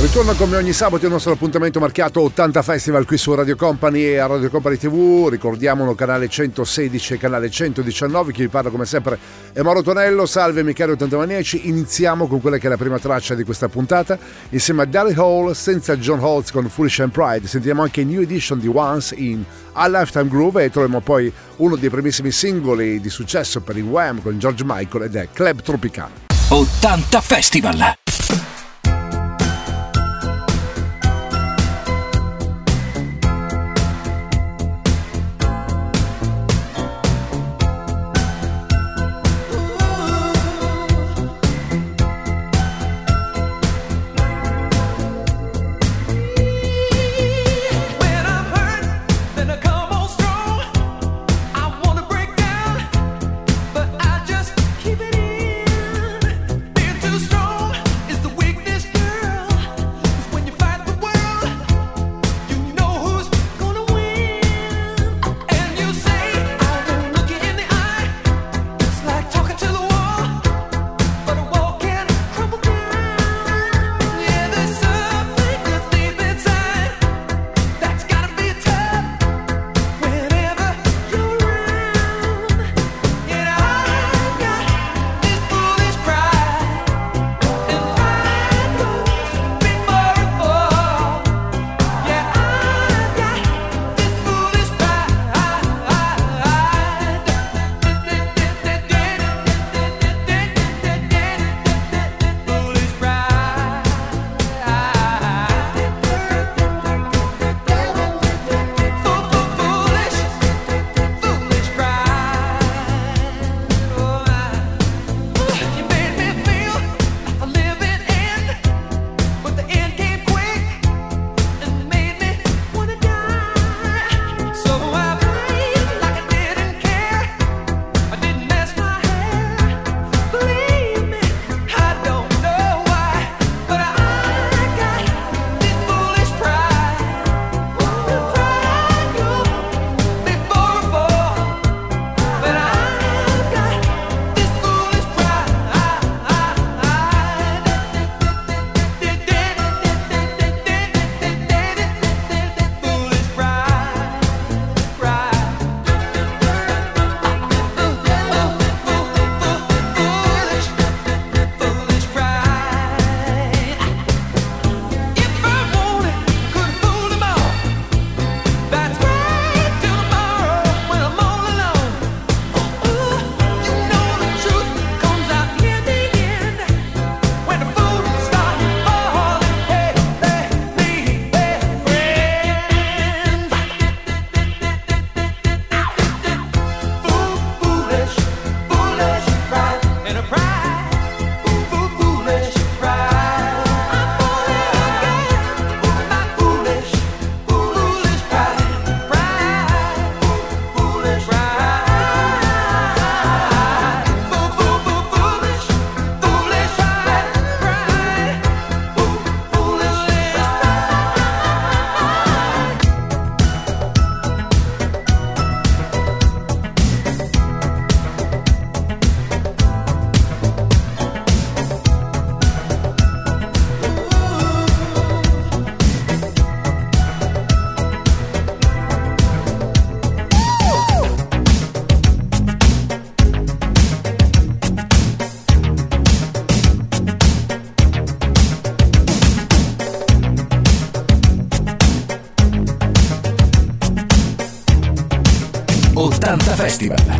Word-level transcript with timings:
Ritorno 0.00 0.32
come 0.32 0.56
ogni 0.56 0.72
sabato 0.72 1.04
il 1.04 1.12
nostro 1.12 1.32
appuntamento 1.32 1.78
marchiato 1.78 2.22
80 2.22 2.62
Festival 2.62 3.04
qui 3.04 3.18
su 3.18 3.34
Radio 3.34 3.54
Company 3.54 4.04
e 4.04 4.16
a 4.16 4.24
Radio 4.24 4.48
Company 4.48 4.78
TV, 4.78 5.28
ricordiamolo 5.28 5.94
canale 5.94 6.26
116 6.26 7.12
e 7.12 7.18
canale 7.18 7.50
119, 7.50 8.32
chi 8.32 8.40
vi 8.40 8.48
parla 8.48 8.70
come 8.70 8.86
sempre 8.86 9.18
è 9.52 9.60
Mauro 9.60 9.82
Tonello, 9.82 10.24
salve 10.24 10.62
Michele 10.62 10.92
80 10.92 11.16
Maniaci, 11.18 11.68
iniziamo 11.68 12.28
con 12.28 12.40
quella 12.40 12.56
che 12.56 12.66
è 12.66 12.70
la 12.70 12.78
prima 12.78 12.98
traccia 12.98 13.34
di 13.34 13.44
questa 13.44 13.68
puntata, 13.68 14.18
insieme 14.48 14.82
a 14.82 14.86
Daryl 14.86 15.18
Hall 15.18 15.52
senza 15.52 15.94
John 15.98 16.20
Holtz 16.20 16.50
con 16.50 16.66
Foolish 16.70 17.00
and 17.00 17.12
Pride, 17.12 17.46
sentiremo 17.46 17.82
anche 17.82 18.02
New 18.02 18.22
Edition 18.22 18.58
di 18.58 18.70
Once 18.72 19.14
in 19.14 19.44
A 19.72 19.86
Lifetime 19.86 20.28
Groove 20.28 20.64
e 20.64 20.70
troviamo 20.70 21.00
poi 21.00 21.30
uno 21.56 21.76
dei 21.76 21.90
primissimi 21.90 22.30
singoli 22.30 23.00
di 23.00 23.10
successo 23.10 23.60
per 23.60 23.76
il 23.76 23.84
Wham 23.84 24.22
con 24.22 24.38
George 24.38 24.64
Michael 24.66 25.04
ed 25.04 25.16
è 25.16 25.28
Club 25.30 25.60
Tropicana. 25.60 26.12
80 26.48 27.20
Festival! 27.20 27.98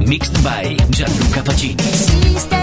Mixed 0.06 0.44
by 0.44 0.76
Gianluca 0.90 1.42
Pacini. 1.42 2.59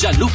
Gianluca 0.00 0.29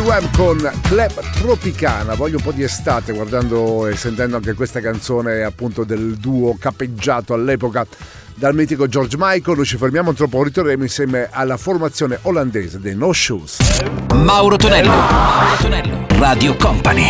Web 0.00 0.36
con 0.36 0.58
Club 0.82 1.30
Tropicana. 1.32 2.14
Voglio 2.14 2.36
un 2.38 2.42
po' 2.42 2.52
di 2.52 2.62
estate 2.62 3.12
guardando 3.12 3.86
e 3.86 3.96
sentendo 3.96 4.36
anche 4.36 4.54
questa 4.54 4.80
canzone 4.80 5.42
appunto 5.42 5.84
del 5.84 6.16
duo 6.16 6.56
capeggiato 6.58 7.34
all'epoca 7.34 7.86
dal 8.34 8.54
mitico 8.54 8.86
George 8.86 9.16
Michael. 9.18 9.56
Noi 9.56 9.66
ci 9.66 9.76
fermiamo 9.76 10.12
troppo, 10.12 10.42
ritorneremo 10.42 10.82
insieme 10.82 11.28
alla 11.30 11.56
formazione 11.56 12.18
olandese 12.22 12.80
dei 12.80 12.96
No 12.96 13.12
Shoes. 13.12 13.58
Mauro 14.14 14.56
Tonello, 14.56 14.90
Mauro 14.90 15.56
Tonello, 15.60 16.06
Radio 16.08 16.56
Company. 16.56 17.08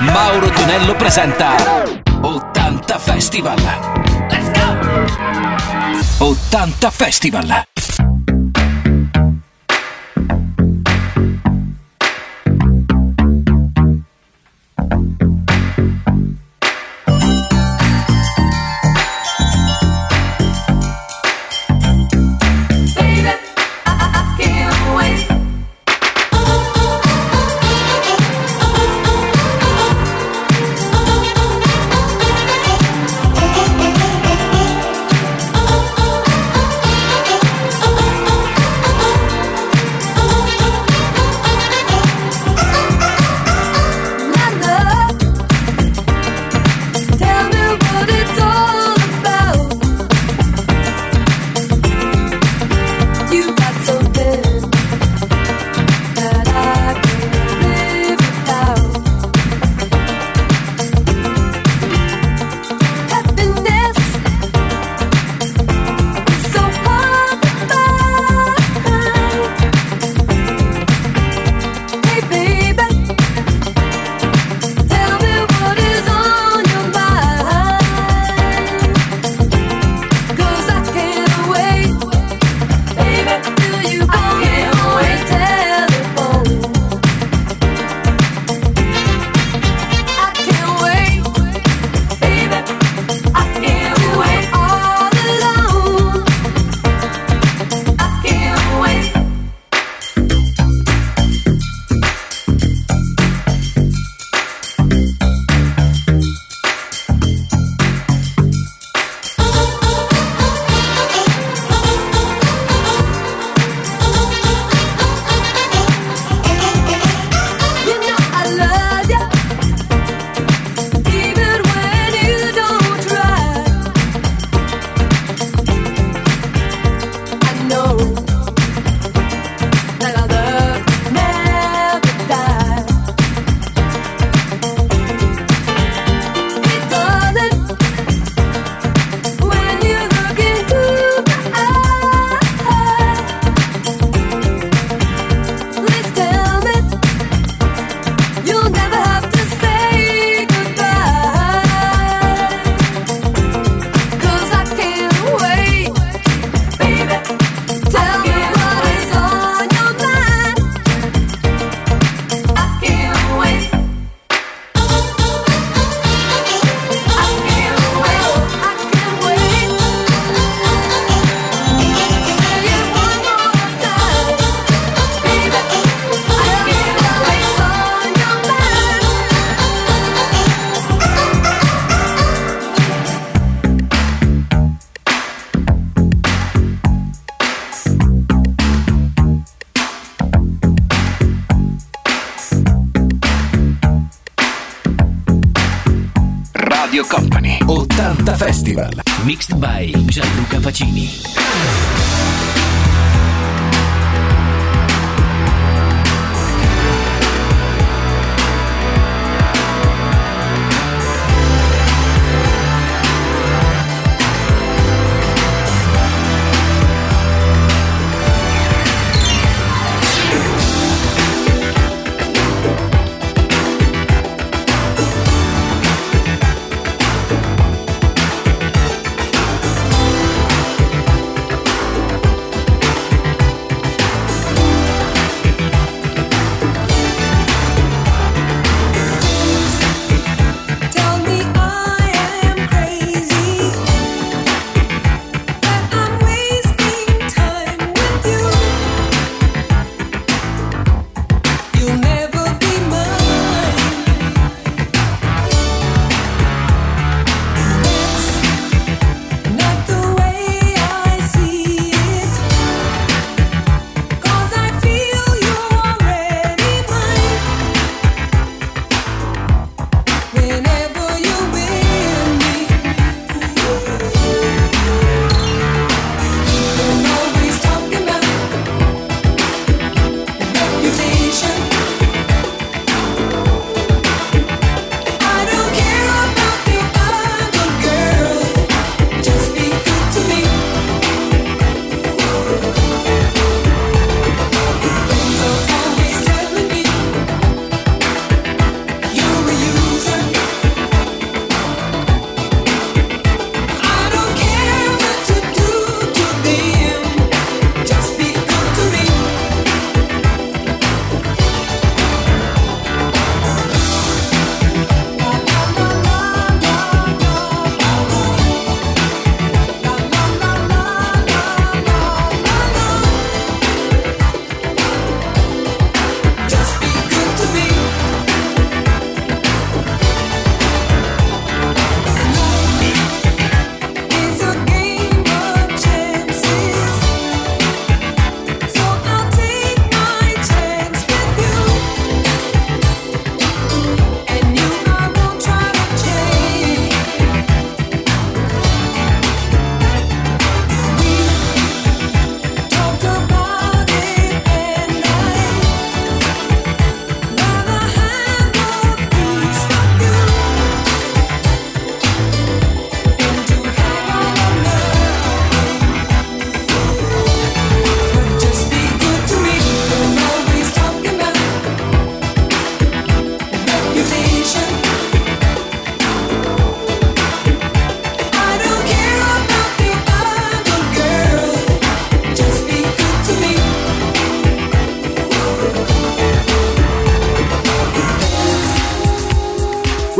Mauro 0.00 0.48
Tonello 0.50 0.94
presenta 0.96 1.82
80 2.20 2.98
Festival. 2.98 3.99
80 6.20 6.90
Festival! 6.90 7.69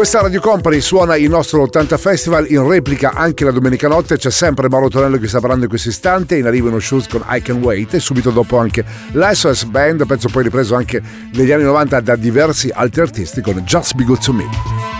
Questa 0.00 0.22
Radio 0.22 0.40
Company 0.40 0.80
suona 0.80 1.14
il 1.16 1.28
nostro 1.28 1.60
80 1.60 1.98
Festival 1.98 2.50
in 2.50 2.66
replica 2.66 3.12
anche 3.12 3.44
la 3.44 3.50
domenica 3.50 3.86
notte. 3.86 4.16
C'è 4.16 4.30
sempre 4.30 4.66
Mauro 4.70 4.88
Tonello 4.88 5.18
che 5.18 5.28
sta 5.28 5.40
parlando 5.40 5.64
in 5.64 5.68
questo 5.68 5.90
istante. 5.90 6.38
In 6.38 6.46
arrivo 6.46 6.68
uno 6.68 6.78
shows 6.78 7.06
con 7.06 7.22
I 7.28 7.42
Can 7.42 7.62
Wait 7.62 7.92
e 7.92 8.00
subito 8.00 8.30
dopo 8.30 8.56
anche 8.56 8.82
l'SOS 9.12 9.64
Band, 9.64 10.06
pezzo 10.06 10.30
poi 10.30 10.44
ripreso 10.44 10.74
anche 10.74 11.02
negli 11.34 11.52
anni 11.52 11.64
90 11.64 12.00
da 12.00 12.16
diversi 12.16 12.70
altri 12.72 13.02
artisti 13.02 13.42
con 13.42 13.56
Just 13.56 13.92
Be 13.92 14.04
Good 14.04 14.24
to 14.24 14.32
Me. 14.32 14.99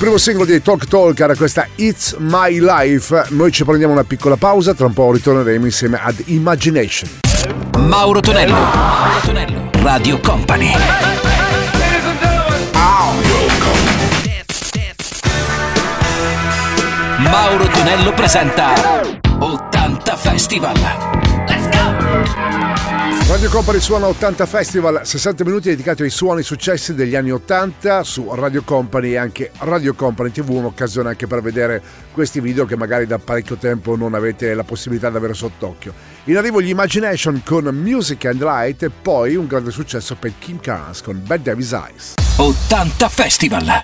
Primo 0.00 0.16
singolo 0.16 0.46
di 0.46 0.62
Talk 0.62 0.86
Talk 0.86 1.20
era 1.20 1.36
questa 1.36 1.66
It's 1.74 2.16
My 2.18 2.58
Life. 2.58 3.26
Noi 3.32 3.52
ci 3.52 3.66
prendiamo 3.66 3.92
una 3.92 4.02
piccola 4.02 4.38
pausa, 4.38 4.72
tra 4.72 4.86
un 4.86 4.94
po' 4.94 5.12
ritorneremo 5.12 5.66
insieme 5.66 6.00
ad 6.02 6.14
Imagination. 6.24 7.10
Mauro 7.76 8.20
Tonello, 8.20 8.54
Mauro 8.54 9.20
Tonello, 9.22 9.70
Radio 9.82 10.18
Company. 10.20 10.72
Mauro 17.18 17.66
Tonello 17.66 18.12
presenta 18.14 18.72
80 19.38 20.16
Festival. 20.16 21.10
Radio 23.30 23.48
Company 23.48 23.78
suona 23.78 24.08
80 24.08 24.44
Festival, 24.44 25.06
60 25.06 25.44
minuti 25.44 25.68
dedicati 25.68 26.02
ai 26.02 26.10
suoni 26.10 26.42
successi 26.42 26.94
degli 26.94 27.14
anni 27.14 27.30
80 27.30 28.02
su 28.02 28.28
Radio 28.34 28.62
Company 28.64 29.12
e 29.12 29.18
anche 29.18 29.52
Radio 29.58 29.94
Company 29.94 30.32
TV, 30.32 30.50
un'occasione 30.50 31.10
anche 31.10 31.28
per 31.28 31.40
vedere 31.40 31.80
questi 32.12 32.40
video 32.40 32.66
che 32.66 32.76
magari 32.76 33.06
da 33.06 33.20
parecchio 33.20 33.54
tempo 33.54 33.94
non 33.94 34.14
avete 34.14 34.52
la 34.52 34.64
possibilità 34.64 35.10
di 35.10 35.16
avere 35.16 35.34
sott'occhio. 35.34 35.94
In 36.24 36.38
arrivo 36.38 36.60
gli 36.60 36.70
Imagination 36.70 37.40
con 37.44 37.66
Music 37.66 38.24
and 38.24 38.42
Light 38.42 38.82
e 38.82 38.90
poi 38.90 39.36
un 39.36 39.46
grande 39.46 39.70
successo 39.70 40.16
per 40.16 40.32
Kim 40.40 40.58
Carnes 40.58 41.00
con 41.00 41.22
Bad 41.24 41.42
Davis 41.42 41.70
Eyes. 41.70 42.14
80 42.36 43.08
Festival. 43.08 43.82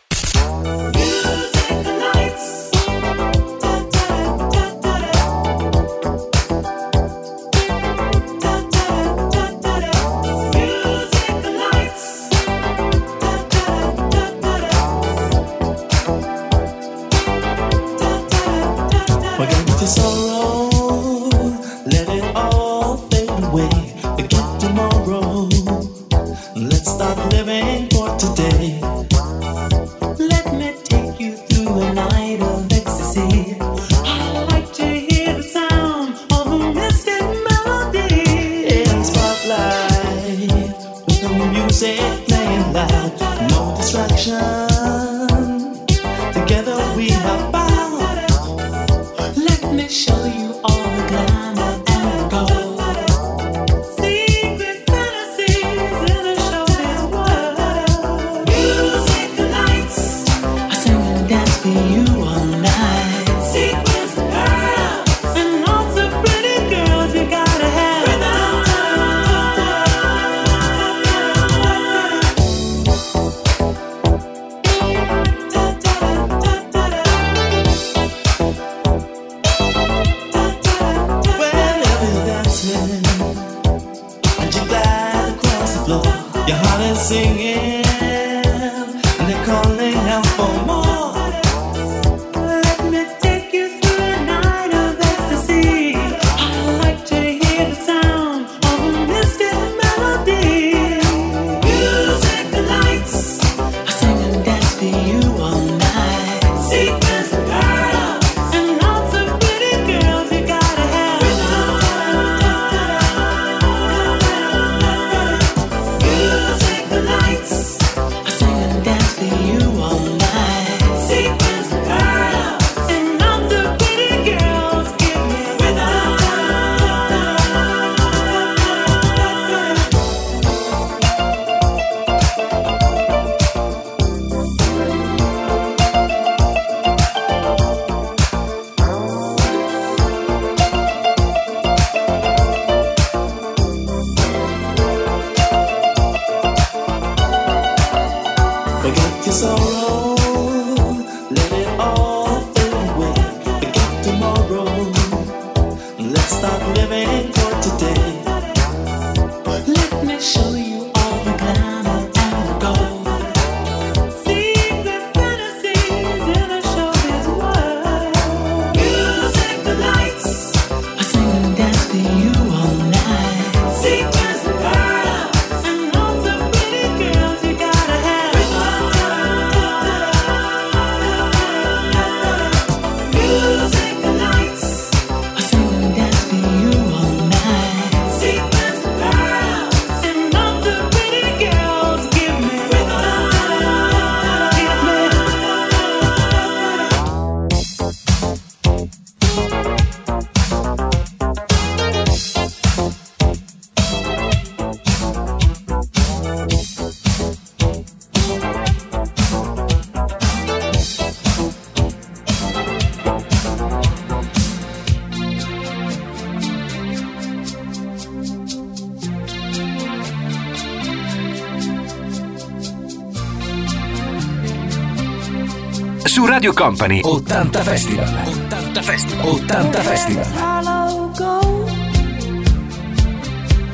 Radio 226.47 226.65
Company. 226.65 227.01
80 227.01 227.65
Festival. 227.65 228.05
80 228.05 228.83
Festival. 228.83 229.35
80 229.35 229.83
Festival. 229.83 230.25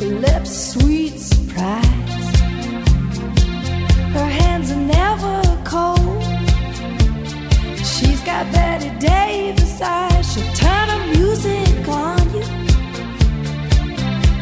Lips 0.00 0.72
sweet 0.72 1.18
surprise 1.18 2.36
Her 4.14 4.26
hands 4.26 4.70
are 4.70 4.84
never 4.98 5.42
cold. 5.64 6.22
She's 7.76 8.22
got 8.22 8.50
Betty 8.52 8.88
Davis 8.98 9.78
eyes. 9.82 10.32
She'll 10.32 10.52
turn 10.54 10.88
the 10.88 10.98
music 11.18 11.88
on 11.88 12.22
you. 12.32 12.44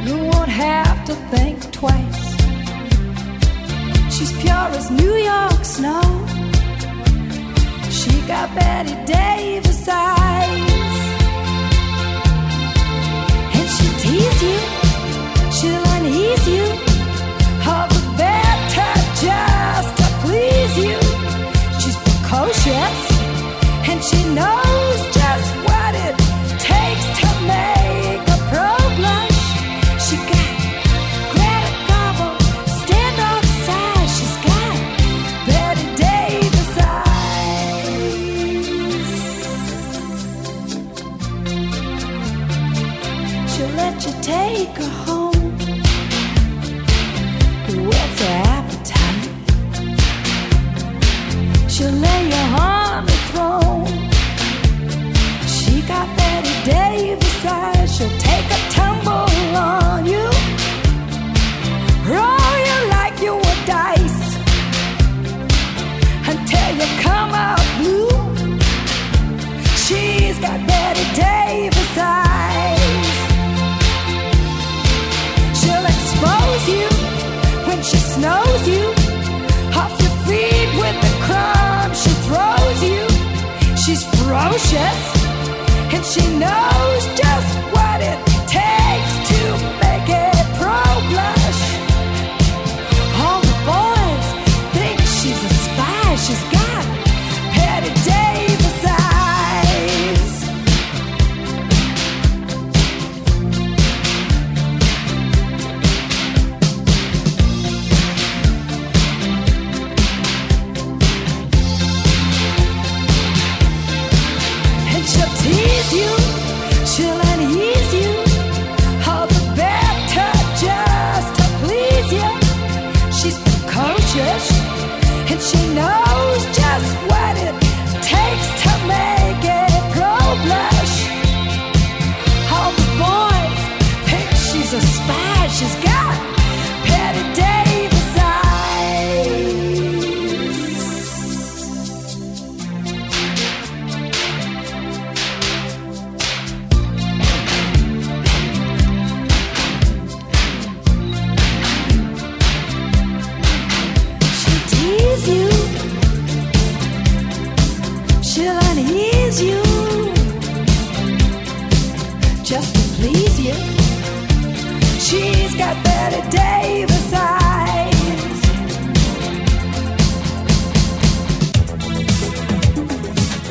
You 0.06 0.16
won't 0.30 0.48
have 0.48 1.04
to 1.06 1.14
think 1.34 1.72
twice. 1.72 2.22
She's 4.16 4.32
pure 4.40 4.68
as 4.78 4.88
New 4.88 5.16
York 5.16 5.64
snow 5.64 6.30
got 8.30 8.54
Betty 8.54 8.94
Davis 9.12 9.88
eyes. 9.88 10.96
And 13.56 13.66
she'll 13.74 13.98
tease 13.98 14.42
you, 14.42 14.79
She'll 57.42 58.18
take 58.18 58.44
a 58.50 58.70
tumble 58.70 59.56
on 59.56 60.04
you. 60.04 60.28
Roll 62.04 62.56
you 62.68 62.78
like 62.90 63.18
you 63.22 63.34
were 63.34 63.60
dice 63.64 64.36
until 66.28 66.70
you 66.76 66.88
come 67.00 67.32
out 67.32 67.64
blue. 67.78 68.10
She's 69.84 70.38
got 70.38 70.66
Betty 70.66 71.06
Davis 71.14 71.96
eyes. 71.96 73.16
She'll 75.60 75.86
expose 75.94 76.68
you 76.68 76.88
when 77.66 77.82
she 77.82 77.96
snows 77.96 78.68
you 78.68 78.84
off 79.80 79.92
your 80.02 80.14
feet 80.26 80.70
with 80.78 80.96
the 81.04 81.12
crumbs 81.24 82.02
she 82.02 82.12
throws 82.26 82.82
you. 82.82 83.76
She's 83.76 84.04
ferocious 84.04 85.19
and 85.92 86.04
she 86.04 86.20
knows 86.38 87.04
just 87.18 87.58
what 87.74 88.00
it 88.00 88.29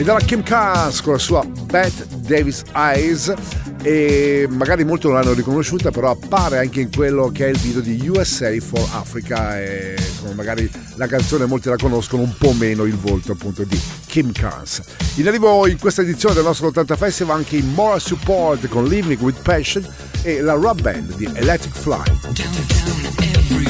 era 0.10 0.26
Kim 0.26 0.41
Carnes 0.41 1.02
con 1.02 1.13
la 1.13 1.19
sua 1.19 1.45
Bette 1.65 2.06
Davis 2.19 2.63
Eyes. 2.74 3.34
E 3.82 4.48
magari 4.50 4.84
molti 4.84 5.08
non 5.08 5.15
l'hanno 5.15 5.34
riconosciuta 5.34 5.91
però 5.91 6.10
appare 6.10 6.58
anche 6.58 6.82
in 6.82 6.93
quello 6.93 7.30
che 7.30 7.45
è 7.45 7.50
il 7.50 7.58
video 7.58 7.80
di 7.80 8.10
USA 8.10 8.50
for 8.60 8.86
Africa 8.91 9.62
e 9.62 9.95
insomma, 9.98 10.34
magari 10.34 10.69
la 10.95 11.08
canzone 11.08 11.45
molti 11.45 11.69
la 11.69 11.78
conoscono 11.78 12.24
un 12.24 12.34
po' 12.38 12.52
meno 12.52 12.84
il 12.84 12.98
volto 12.98 13.32
appunto 13.32 13.63
di 13.63 13.80
Kim 14.06 14.34
Carnes 14.34 14.82
in 15.15 15.30
arrivo 15.30 15.65
in 15.65 15.80
questa 15.80 16.02
edizione 16.02 16.36
del 16.36 16.43
nostro 16.43 16.67
80 16.67 16.98
Festival 16.98 17.38
anche 17.38 17.56
in 17.56 17.72
Moral 17.72 18.02
Support 18.02 18.67
con 18.67 18.86
Living 18.86 19.22
with 19.22 19.41
Passion 19.43 19.88
e 20.24 20.41
la 20.41 20.54
rock 20.54 20.82
band 20.82 21.15
di 21.15 21.30
Electric 21.34 21.74
Fly. 21.74 22.04
Downtown 22.34 23.06
every 23.22 23.69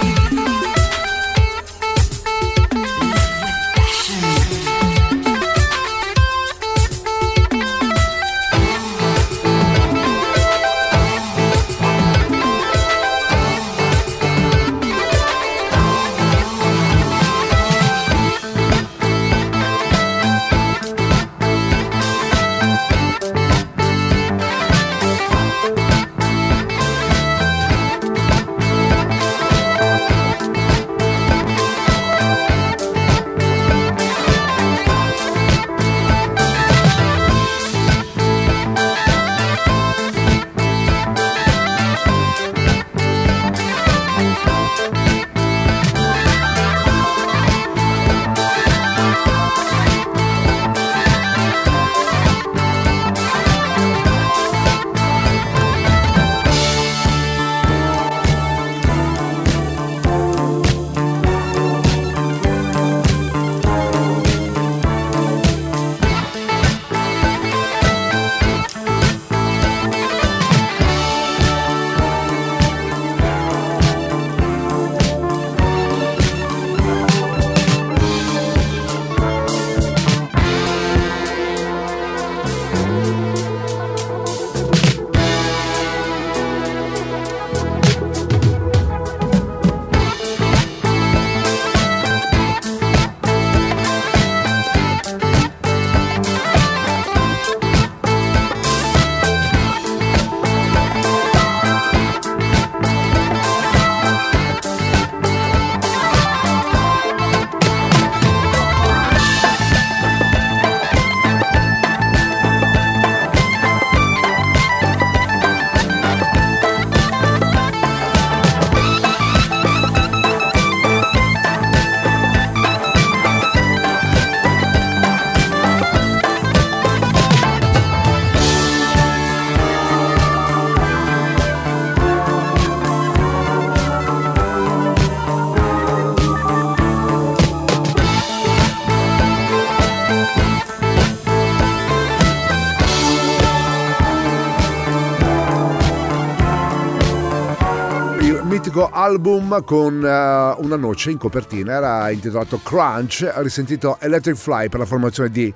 Album 149.11 149.63
con 149.63 150.03
eh, 150.03 150.63
una 150.63 150.75
noce 150.75 151.11
in 151.11 151.17
copertina 151.17 151.73
era 151.73 152.09
intitolato 152.09 152.59
Crunch, 152.63 153.29
ha 153.31 153.41
risentito 153.41 153.97
Electric 153.99 154.35
Fly 154.35 154.69
per 154.69 154.79
la 154.79 154.85
formazione 154.85 155.29
di 155.29 155.53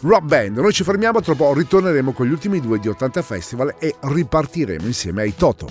Rock 0.00 0.22
Band. 0.22 0.58
Noi 0.58 0.72
ci 0.72 0.84
fermiamo, 0.84 1.20
tra 1.20 1.34
poco 1.34 1.54
ritorneremo 1.54 2.12
con 2.12 2.26
gli 2.26 2.32
ultimi 2.32 2.60
due 2.60 2.78
di 2.78 2.88
80 2.88 3.22
Festival 3.22 3.74
e 3.78 3.94
ripartiremo 4.00 4.86
insieme 4.86 5.22
ai 5.22 5.34
Toto. 5.34 5.68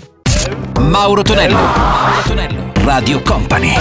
Mauro 0.80 1.22
Tonello. 1.22 1.54
Mauro 1.54 2.22
Tonello. 2.26 2.72
Radio 2.84 3.22
Company. 3.22 3.74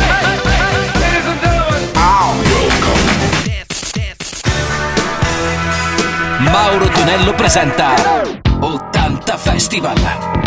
Mauro 6.40 6.88
Tonello 6.88 7.34
presenta 7.34 7.94
80 8.60 9.38
Festival. 9.38 10.44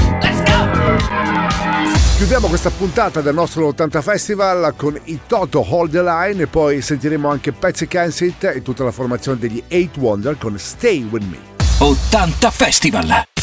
Chiudiamo 2.19 2.49
questa 2.49 2.71
puntata 2.71 3.21
del 3.21 3.33
nostro 3.33 3.69
80 3.69 4.03
Festival 4.03 4.75
con 4.77 4.99
i 5.05 5.21
Toto 5.29 5.65
Hold 5.65 5.93
the 5.93 6.03
Line 6.03 6.43
e 6.43 6.47
poi 6.49 6.83
sentiremo 6.83 7.29
anche 7.31 7.53
Patsy 7.53 7.87
Kensit 7.87 8.43
e 8.43 8.61
tutta 8.61 8.83
la 8.83 8.91
formazione 8.91 9.39
degli 9.39 9.63
Eight 9.69 9.97
Wonder 9.99 10.37
con 10.37 10.59
Stay 10.59 11.05
With 11.05 11.23
Me. 11.23 11.39
80 11.79 12.51
Festival. 12.51 13.38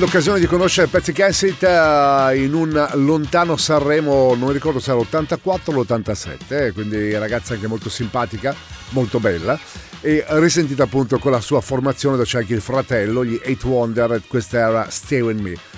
L'occasione 0.00 0.40
di 0.40 0.46
conoscere 0.46 0.86
Patsy 0.86 1.12
Cassett 1.12 1.62
eh, 1.62 2.42
in 2.42 2.54
un 2.54 2.88
lontano 2.94 3.58
Sanremo, 3.58 4.34
non 4.34 4.50
ricordo 4.50 4.80
se 4.80 4.92
era 4.92 5.00
l'84 5.00 5.60
o 5.66 5.72
l'87, 5.72 6.36
eh, 6.48 6.72
quindi 6.72 7.12
ragazza 7.18 7.52
anche 7.52 7.66
molto 7.66 7.90
simpatica, 7.90 8.54
molto 8.90 9.20
bella 9.20 9.58
e 10.00 10.24
risentita 10.28 10.84
appunto 10.84 11.18
con 11.18 11.32
la 11.32 11.40
sua 11.42 11.60
formazione 11.60 12.16
dove 12.16 12.26
c'è 12.26 12.38
anche 12.38 12.54
il 12.54 12.62
fratello, 12.62 13.22
gli 13.22 13.38
Eight 13.42 13.62
Wonder, 13.64 14.22
questa 14.26 14.58
era 14.58 14.86
Stay 14.88 15.20
With 15.20 15.38
Me. 15.38 15.69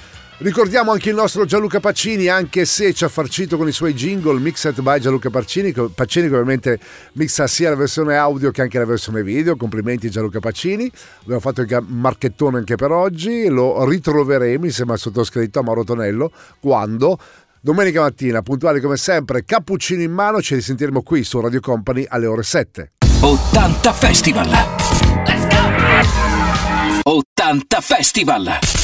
Ricordiamo 0.43 0.91
anche 0.91 1.11
il 1.11 1.15
nostro 1.15 1.45
Gianluca 1.45 1.79
Pacini, 1.79 2.27
anche 2.27 2.65
se 2.65 2.93
ci 2.93 3.05
ha 3.05 3.09
farcito 3.09 3.57
con 3.57 3.69
i 3.69 3.73
suoi 3.73 3.95
jingle 3.95 4.41
mixed 4.41 4.81
by 4.81 4.99
Gianluca 4.99 5.31
Pacini, 5.31 5.73
Pacini 5.73 6.27
che 6.27 6.35
ovviamente 6.35 6.81
mixa 7.13 7.47
sia 7.47 7.71
la 7.71 7.77
versione 7.77 8.17
audio 8.17 8.51
che 8.51 8.61
anche 8.61 8.77
la 8.77 8.85
versione 8.85 9.23
video. 9.23 9.55
Complimenti 9.55 10.11
Gianluca 10.11 10.41
Pacini. 10.41 10.91
Abbiamo 11.21 11.39
fatto 11.39 11.61
il 11.61 11.85
marchettone 11.87 12.59
anche 12.59 12.75
per 12.75 12.91
oggi, 12.91 13.47
lo 13.47 13.89
ritroveremo 13.89 14.65
insieme 14.65 14.91
al 14.93 14.99
sottoscritto 14.99 15.61
a 15.61 15.63
Mauro 15.63 15.85
Tonello 15.85 16.33
quando 16.59 17.21
domenica 17.61 18.01
mattina, 18.01 18.43
puntuali 18.43 18.81
come 18.81 18.97
sempre, 18.97 19.45
cappuccino 19.45 20.03
in 20.03 20.11
mano, 20.11 20.43
ci 20.43 20.57
risentiremo 20.57 21.03
qui 21.03 21.23
su 21.23 21.39
Radio 21.39 21.61
Company 21.61 22.05
alle 22.09 22.27
ore 22.27 22.43
7. 22.43 22.95
80 23.21 23.93
Festival. 23.93 24.49
80 27.05 27.81
Festival. 27.81 28.83